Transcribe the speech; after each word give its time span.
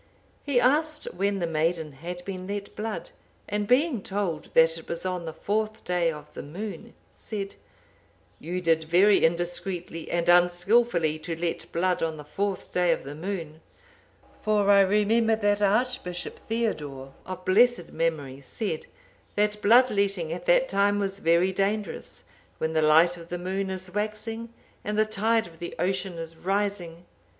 He 0.43 0.59
asked 0.59 1.03
when 1.13 1.37
the 1.37 1.45
maiden 1.45 1.91
had 1.91 2.25
been 2.25 2.47
let 2.47 2.75
blood, 2.75 3.11
and 3.47 3.67
being 3.67 4.01
told 4.01 4.49
that 4.55 4.75
it 4.75 4.87
was 4.89 5.05
on 5.05 5.25
the 5.25 5.31
fourth 5.31 5.83
day 5.83 6.11
of 6.11 6.33
the 6.33 6.41
moon, 6.41 6.95
said, 7.11 7.53
'You 8.39 8.61
did 8.61 8.85
very 8.85 9.23
indiscreetly 9.23 10.09
and 10.09 10.27
unskilfully 10.27 11.19
to 11.19 11.39
let 11.39 11.71
blood 11.71 12.01
on 12.01 12.17
the 12.17 12.23
fourth 12.23 12.71
day 12.71 12.91
of 12.91 13.03
the 13.03 13.13
moon; 13.13 13.61
for 14.41 14.71
I 14.71 14.79
remember 14.81 15.35
that 15.35 15.61
Archbishop 15.61 16.39
Theodore,(782) 16.49 17.13
of 17.31 17.45
blessed 17.45 17.91
memory, 17.91 18.41
said, 18.41 18.87
that 19.35 19.61
blood 19.61 19.91
letting 19.91 20.33
at 20.33 20.47
that 20.47 20.67
time 20.67 20.97
was 20.97 21.19
very 21.19 21.53
dangerous, 21.53 22.23
when 22.57 22.73
the 22.73 22.81
light 22.81 23.17
of 23.17 23.29
the 23.29 23.37
moon 23.37 23.69
is 23.69 23.93
waxing 23.93 24.51
and 24.83 24.97
the 24.97 25.05
tide 25.05 25.45
of 25.45 25.59
the 25.59 25.75
ocean 25.77 26.13
is 26.13 26.35
rising. 26.37 27.05